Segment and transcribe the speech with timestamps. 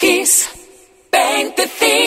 [0.00, 0.48] Kiss
[1.12, 1.99] 25.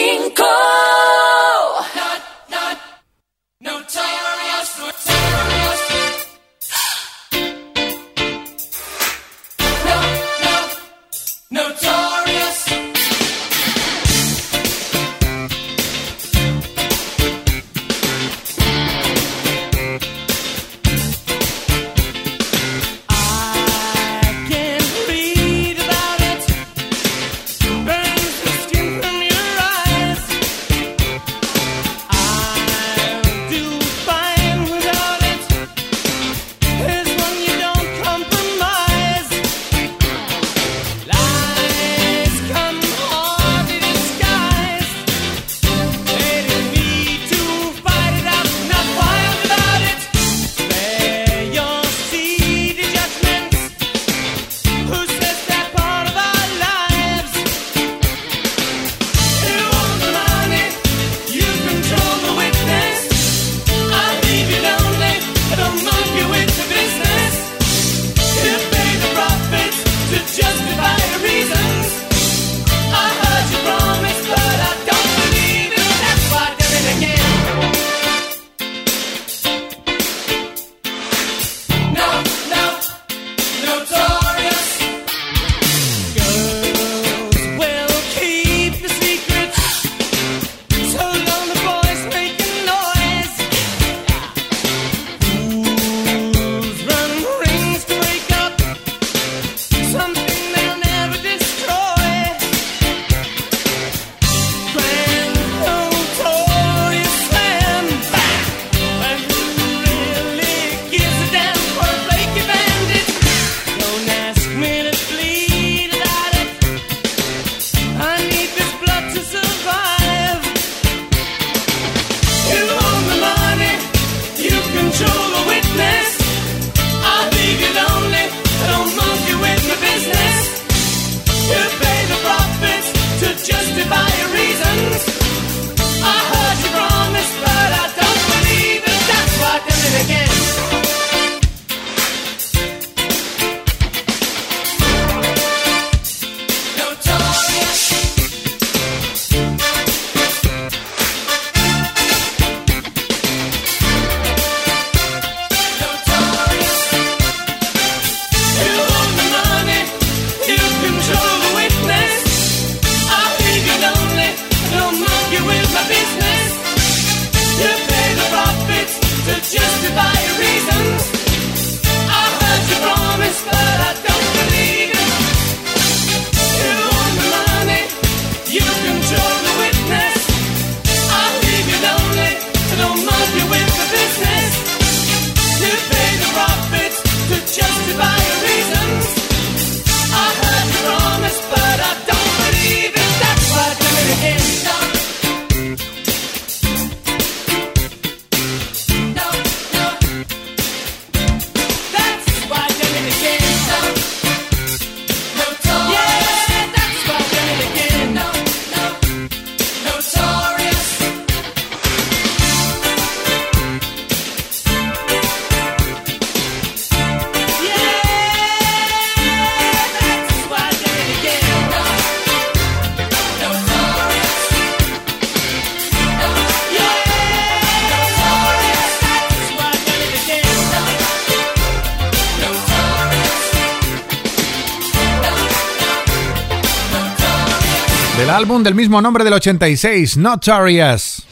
[238.63, 241.23] Del mismo nombre del 86, Notorious.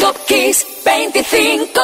[0.00, 1.80] Top Kiss 25.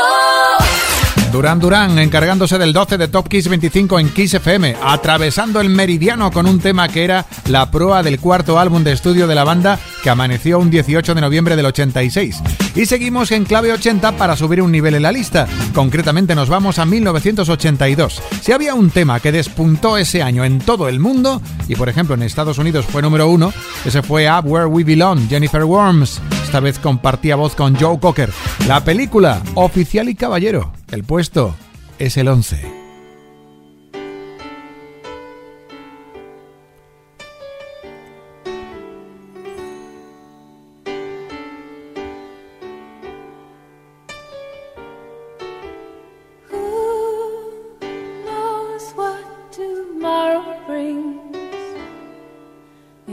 [1.33, 6.31] Durán Durán encargándose del 12 de Top Kiss 25 en Kiss FM, atravesando el meridiano
[6.31, 9.79] con un tema que era la proa del cuarto álbum de estudio de la banda
[10.07, 12.41] que amaneció un 18 de noviembre del 86.
[12.77, 15.49] Y seguimos en clave 80 para subir un nivel en la lista.
[15.75, 18.23] Concretamente nos vamos a 1982.
[18.41, 22.15] Si había un tema que despuntó ese año en todo el mundo, y por ejemplo
[22.15, 23.53] en Estados Unidos fue número uno,
[23.85, 26.21] ese fue Up Where We Belong, Jennifer Worms.
[26.45, 28.31] Esta vez compartía voz con Joe Cocker.
[28.69, 30.73] La película, Oficial y Caballero.
[30.93, 31.57] El puesto
[31.99, 32.76] es el 11.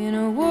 [0.04, 0.43] In a world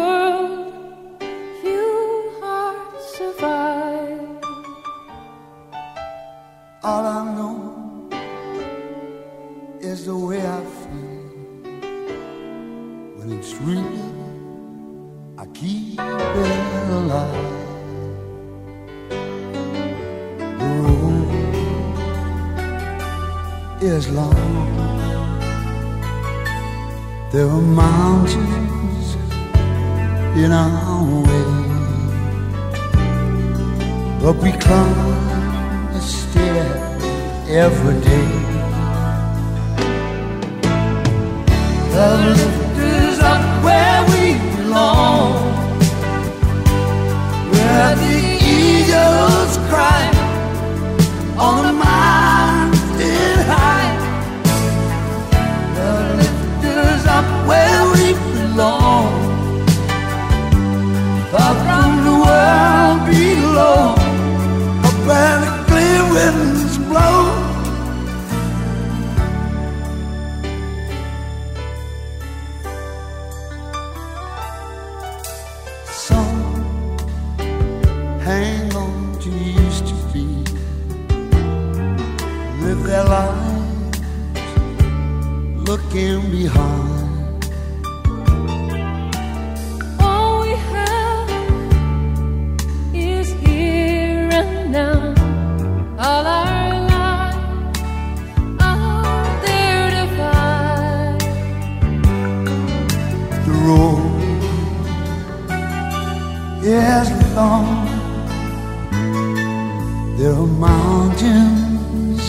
[110.19, 112.25] There are mountains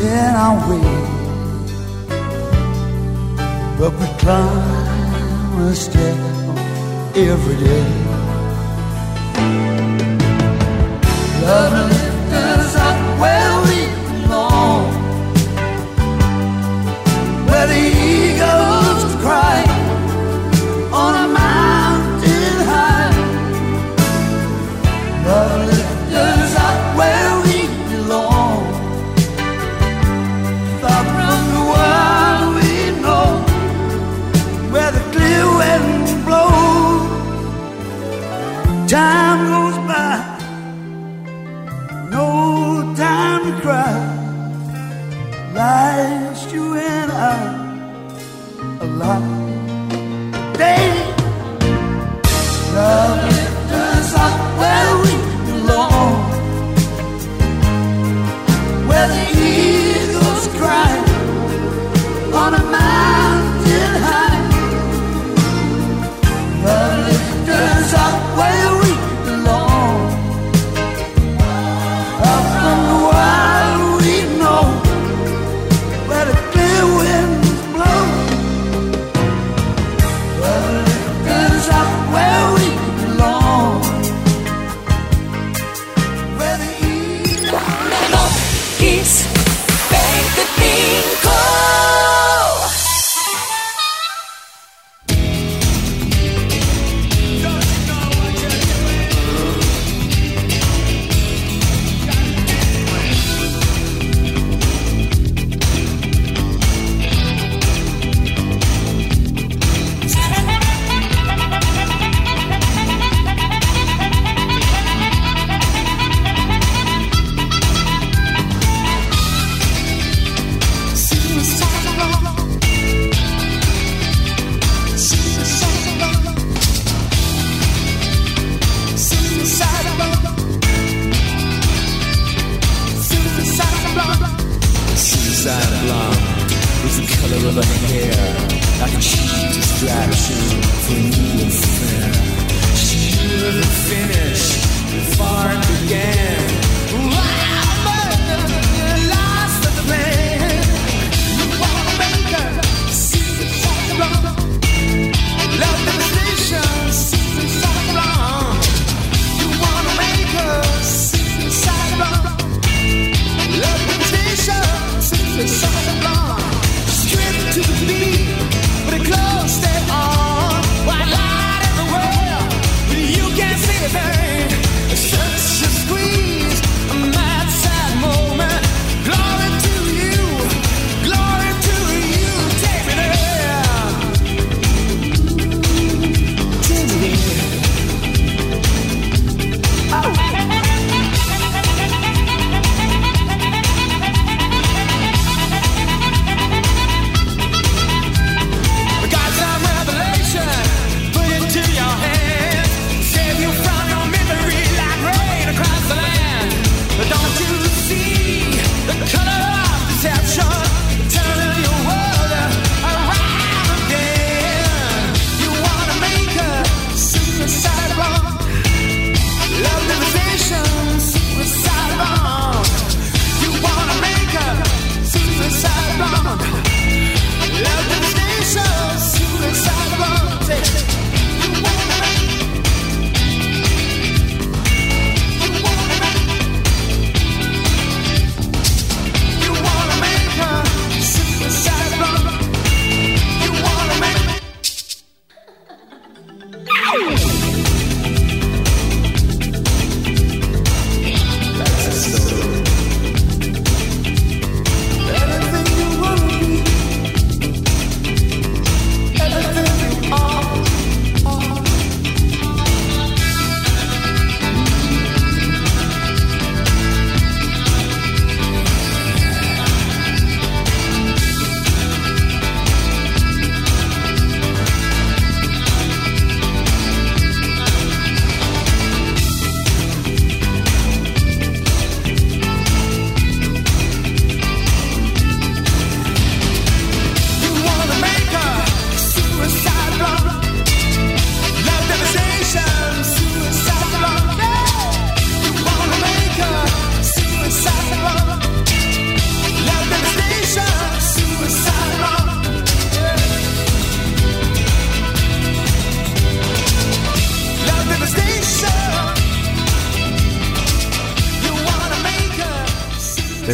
[0.00, 0.92] in our way,
[3.78, 6.18] but we climb a step
[7.14, 7.88] every day.
[11.42, 12.71] Love lifts us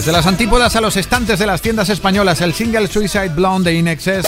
[0.09, 3.77] De las antípodas a los estantes de las tiendas españolas, el single Suicide Blonde de
[3.77, 4.27] Inexes.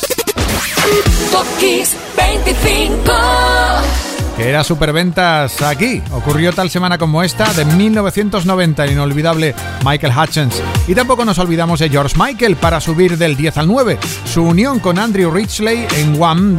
[4.37, 6.03] Que era superventas aquí.
[6.13, 10.63] Ocurrió tal semana como esta, de 1990, el inolvidable Michael Hutchins.
[10.87, 13.99] Y tampoco nos olvidamos de George Michael para subir del 10 al 9.
[14.25, 16.59] Su unión con Andrew Ridgely en One,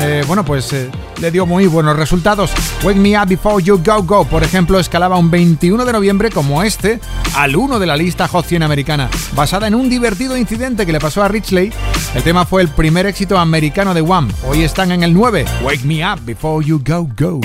[0.00, 2.52] eh, bueno, pues eh, le dio muy buenos resultados.
[2.82, 6.62] Wake Me Up Before You Go Go, por ejemplo, escalaba un 21 de noviembre como
[6.62, 7.00] este
[7.36, 11.00] al 1 de la lista Hot 100 americana, basada en un divertido incidente que le
[11.00, 11.72] pasó a Ridgely.
[12.14, 14.32] El tema fue el primer éxito americano de One.
[14.46, 15.44] Hoy están en el 9.
[15.62, 17.40] Wake Me Up Before You Go Go.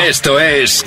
[0.00, 0.84] Esto es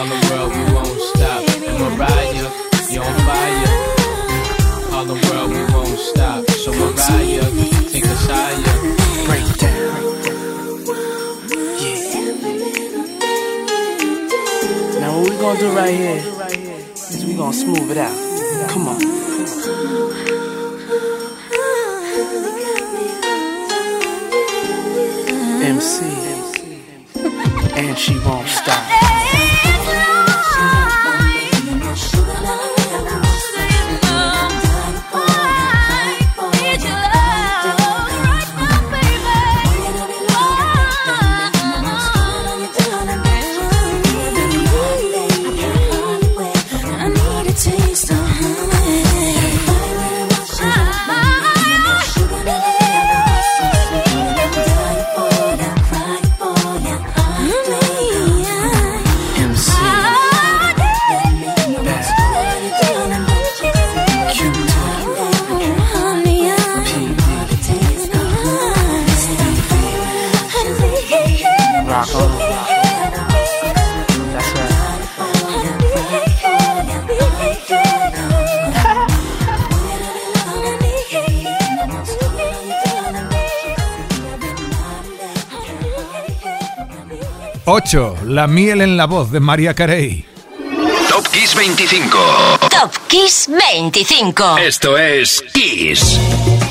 [0.00, 1.44] All the world we won't stop.
[1.68, 2.48] And Mariah,
[2.90, 3.72] you're on fire.
[4.94, 6.40] All the world we won't stop.
[6.52, 7.50] So Mariah,
[7.90, 8.76] take us higher.
[9.26, 10.00] Break down.
[11.82, 12.20] Yeah.
[15.00, 16.22] Now what we gonna do right here
[16.94, 18.29] is we gonna smooth it out.
[88.40, 90.24] La miel en la voz de María Carey.
[91.10, 92.18] Top Kiss 25.
[92.70, 94.56] Top Kiss 25.
[94.56, 96.18] Esto es Kiss.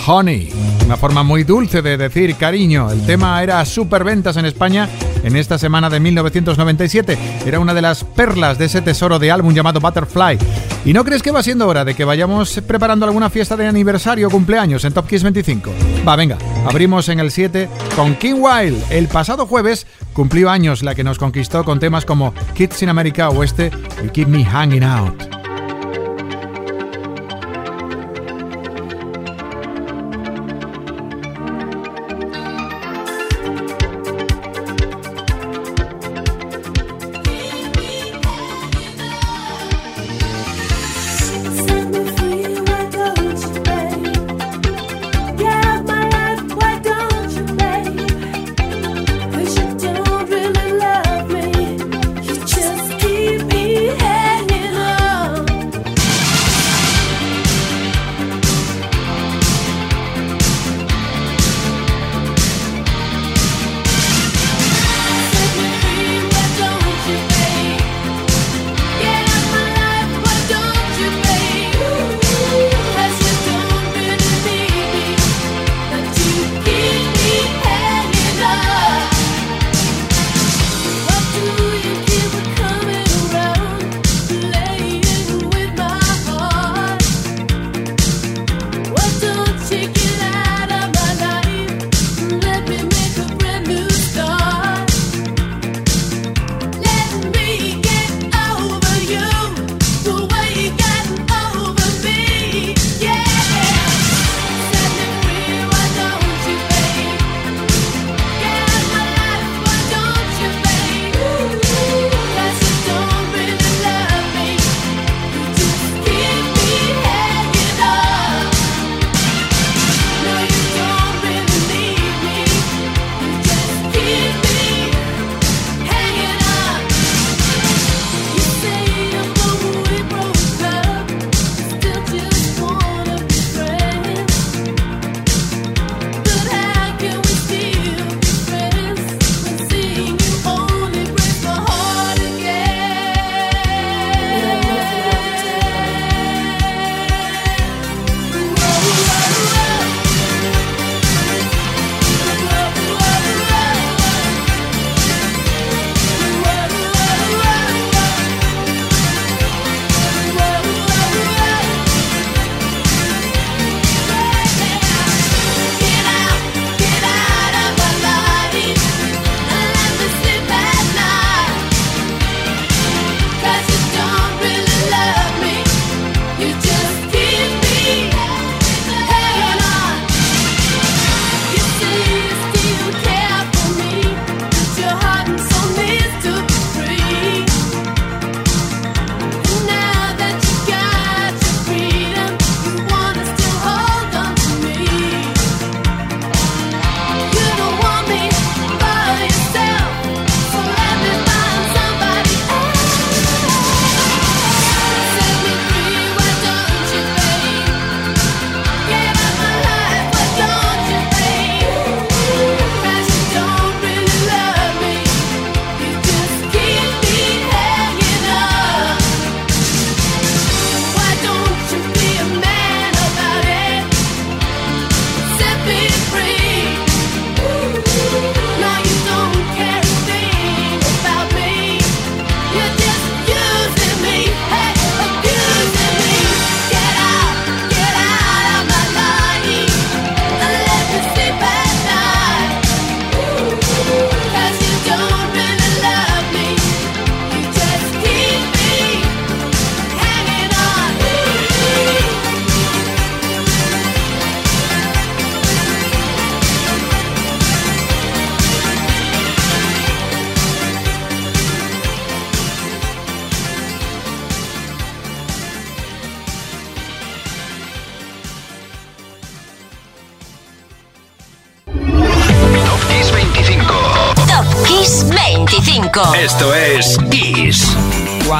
[0.08, 0.52] Honey,
[0.84, 2.90] una forma muy dulce de decir cariño.
[2.90, 4.90] El tema era superventas en España
[5.24, 7.20] en esta semana de 1997.
[7.46, 10.40] Era una de las perlas de ese tesoro de álbum llamado Butterfly.
[10.86, 14.28] ¿Y no crees que va siendo hora de que vayamos preparando alguna fiesta de aniversario
[14.28, 15.72] o cumpleaños en Top Kiss 25?
[16.08, 18.82] Va, venga, abrimos en el 7 con King Wild.
[18.90, 23.30] El pasado jueves cumplió años la que nos conquistó con temas como Kids in America
[23.30, 23.72] o este
[24.04, 25.39] You Keep Me Hanging Out.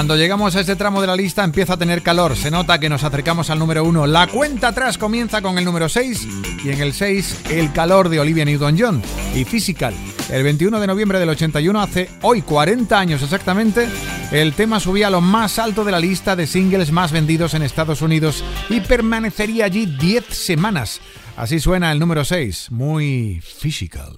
[0.10, 2.90] Cuando llegamos a este tramo de la lista empieza a tener calor, se nota que
[2.90, 4.08] nos acercamos al número 1.
[4.08, 6.28] La cuenta atrás comienza con el número 6
[6.66, 9.04] y en el 6 el calor de Olivia Newton-John
[9.36, 9.94] y Physical.
[10.32, 13.88] El 21 de noviembre del 81, hace hoy 40 años exactamente,
[14.32, 17.62] el tema subía a lo más alto de la lista de singles más vendidos en
[17.62, 21.02] Estados Unidos y permanecería allí 10 semanas.
[21.38, 24.18] Así suena el número 6, muy Physical.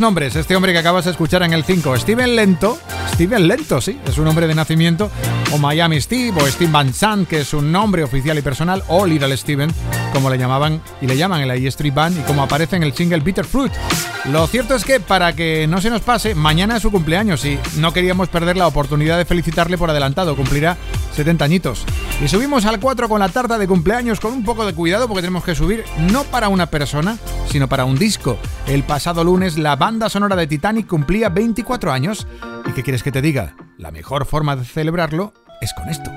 [0.00, 1.96] Nombres este hombre que acabas de escuchar en el 5.
[1.98, 2.78] Steven Lento.
[3.14, 5.10] Steven Lento, sí, es un nombre de nacimiento.
[5.52, 8.82] O Miami Steve, o Steve Van Sant, que es un nombre oficial y personal.
[8.88, 9.70] O Little Steven,
[10.12, 12.18] como le llamaban y le llaman en la E Street Band.
[12.18, 13.72] Y como aparece en el single Bitter Fruit.
[14.30, 17.58] Lo cierto es que, para que no se nos pase, mañana es su cumpleaños y
[17.76, 20.34] no queríamos perder la oportunidad de felicitarle por adelantado.
[20.34, 20.76] Cumplirá
[21.14, 21.84] 70 añitos.
[22.22, 25.22] Y subimos al 4 con la tarta de cumpleaños con un poco de cuidado porque
[25.22, 28.38] tenemos que subir no para una persona, sino para un disco.
[28.66, 32.26] El pasado lunes la banda sonora de Titanic cumplía 24 años.
[32.66, 33.56] ¿Y qué quieres que te diga?
[33.78, 36.10] La mejor forma de celebrarlo es con esto.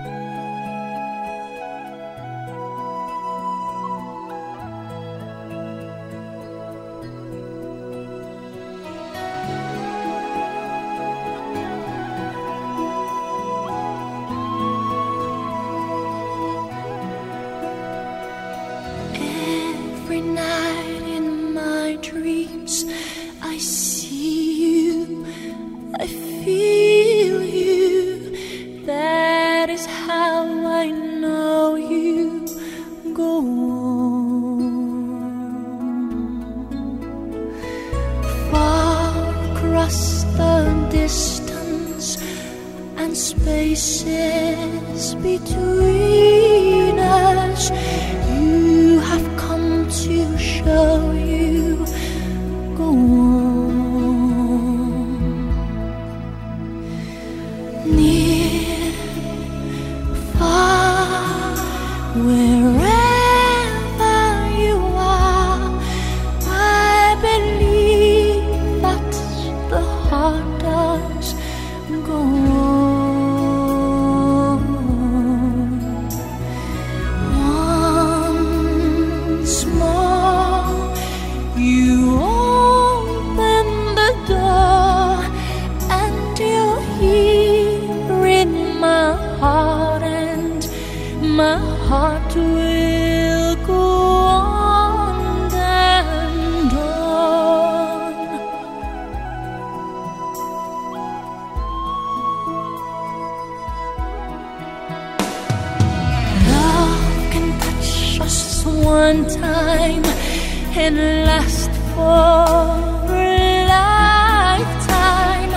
[110.87, 115.53] can last for a lifetime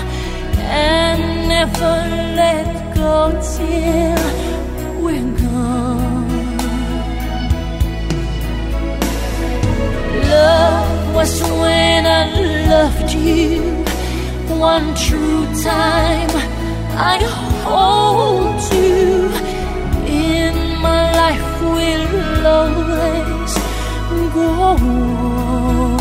[0.59, 1.95] and never
[2.41, 2.67] let
[2.97, 3.17] go
[3.55, 4.23] till
[5.03, 6.31] we're gone.
[10.35, 12.25] Love was when I
[12.75, 13.63] loved you
[14.71, 16.33] one true time.
[17.13, 17.17] I
[17.67, 19.31] hold you
[20.27, 20.55] in
[20.87, 23.40] my life will always.
[24.31, 24.41] 过
[24.77, 26.00] 我。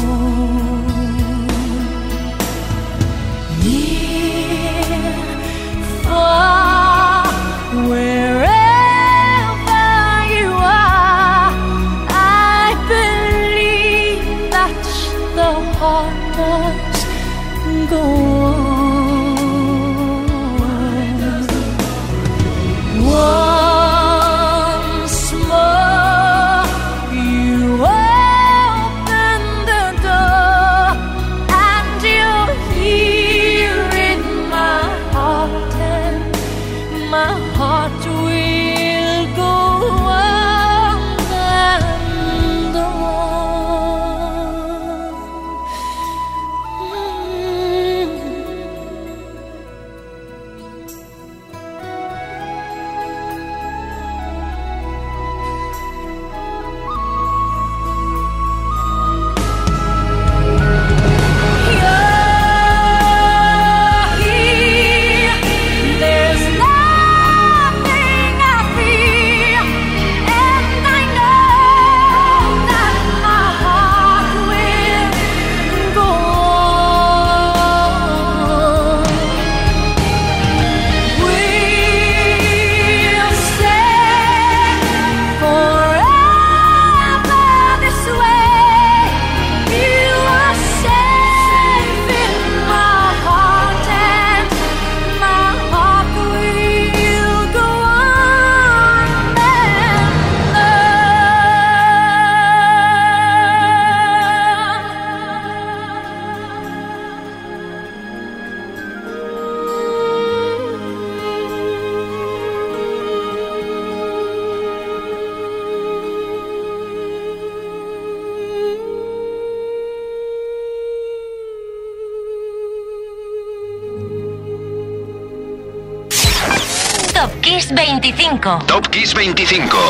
[128.42, 128.68] 25.
[128.68, 129.90] Top Kiss 25.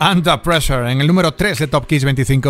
[0.00, 2.48] Under Pressure en el número 3 de Top Kiss 25.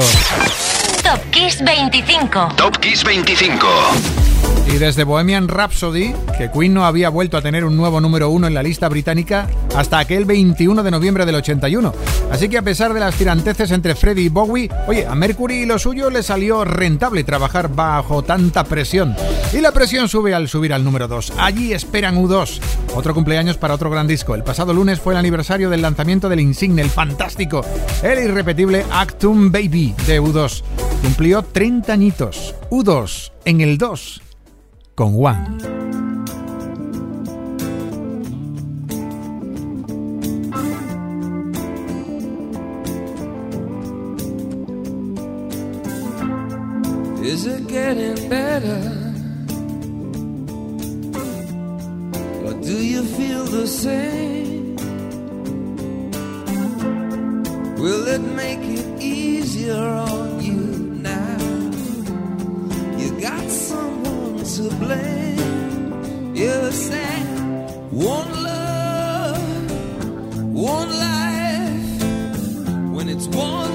[1.02, 2.54] Top Kiss 25.
[2.56, 4.39] Top Kiss 25.
[4.72, 8.46] Y desde Bohemian Rhapsody, que Queen no había vuelto a tener un nuevo número uno
[8.46, 11.92] en la lista británica hasta aquel 21 de noviembre del 81.
[12.30, 15.66] Así que a pesar de las tiranteces entre Freddie y Bowie, oye, a Mercury y
[15.66, 19.16] lo suyo le salió rentable trabajar bajo tanta presión.
[19.52, 21.32] Y la presión sube al subir al número 2.
[21.38, 22.60] Allí esperan U2.
[22.94, 24.36] Otro cumpleaños para otro gran disco.
[24.36, 27.64] El pasado lunes fue el aniversario del lanzamiento del insigne, el fantástico,
[28.04, 30.62] el irrepetible Actum Baby de U2.
[31.02, 32.54] Cumplió 30 añitos.
[32.70, 34.22] U2 en el 2
[35.00, 35.56] con One.
[47.24, 48.82] Is it getting better?
[52.44, 54.76] Or do you feel the same?
[57.76, 59.82] Will it make it easier
[64.56, 66.34] to blame.
[66.34, 67.24] You said
[67.92, 69.70] one love,
[70.52, 72.02] one life.
[72.96, 73.69] When it's one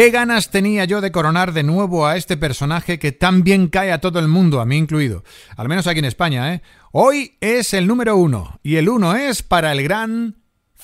[0.00, 3.92] ¿Qué ganas tenía yo de coronar de nuevo a este personaje que tan bien cae
[3.92, 5.24] a todo el mundo, a mí incluido?
[5.58, 6.62] Al menos aquí en España, ¿eh?
[6.90, 10.36] Hoy es el número uno y el uno es para el gran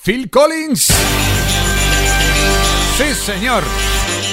[0.05, 0.93] Phil Collins.
[2.99, 3.63] Sí, señor.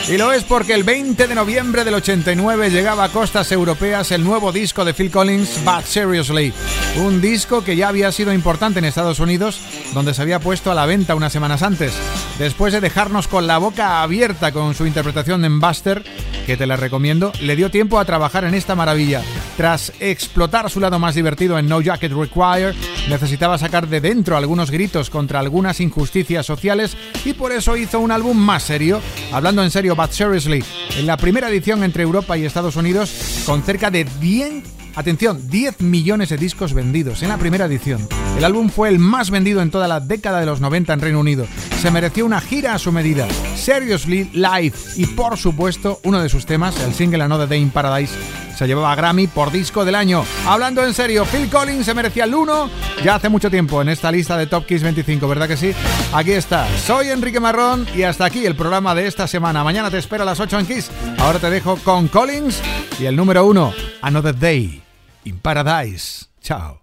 [0.09, 4.23] Y lo es porque el 20 de noviembre del 89 llegaba a costas europeas el
[4.23, 6.53] nuevo disco de Phil Collins, But Seriously.
[6.97, 9.59] Un disco que ya había sido importante en Estados Unidos,
[9.93, 11.93] donde se había puesto a la venta unas semanas antes.
[12.37, 16.03] Después de dejarnos con la boca abierta con su interpretación en Buster,
[16.45, 19.21] que te la recomiendo, le dio tiempo a trabajar en esta maravilla.
[19.57, 22.75] Tras explotar su lado más divertido en No Jacket Required,
[23.09, 28.11] necesitaba sacar de dentro algunos gritos contra algunas injusticias sociales y por eso hizo un
[28.11, 29.01] álbum más serio,
[29.31, 30.63] hablando en serio But Seriously,
[30.97, 34.63] en la primera edición entre Europa y Estados Unidos, con cerca de 10,
[34.95, 38.07] atención, 10 millones de discos vendidos en la primera edición.
[38.37, 41.19] El álbum fue el más vendido en toda la década de los 90 en Reino
[41.19, 41.45] Unido.
[41.81, 46.45] Se mereció una gira a su medida, Seriously Live y por supuesto uno de sus
[46.45, 48.13] temas, el single Another Day in Paradise,
[48.57, 50.23] se llevaba a Grammy por disco del año.
[50.45, 52.69] Hablando en serio, Phil Collins se merecía el 1
[53.03, 55.73] ya hace mucho tiempo en esta lista de Top Kiss 25, ¿verdad que sí?
[56.13, 59.63] Aquí está, soy Enrique Marrón y hasta aquí el programa de esta semana.
[59.63, 60.89] Mañana te espero a las 8 en Kiss.
[61.17, 62.61] Ahora te dejo con Collins
[62.99, 64.82] y el número 1, Another Day
[65.25, 66.27] in Paradise.
[66.41, 66.79] Chao.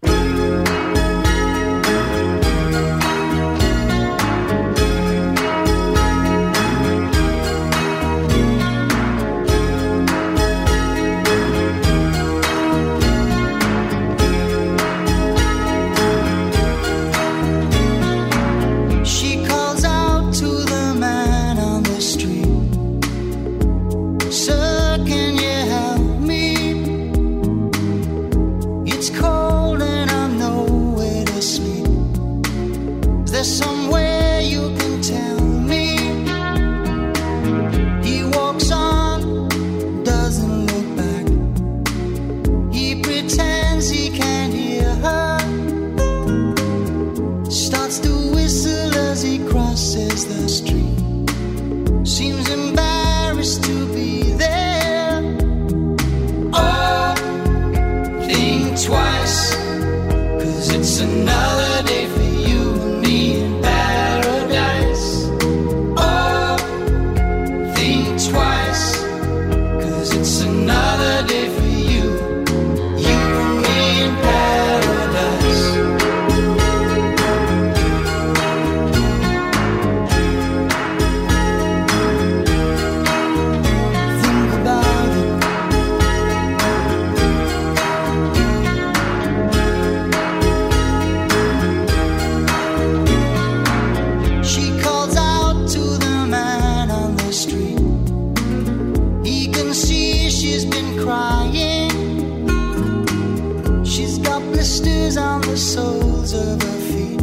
[104.52, 107.20] Blisters on the soles of her feet.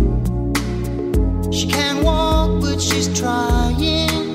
[1.53, 4.26] She can't walk, but she's trying.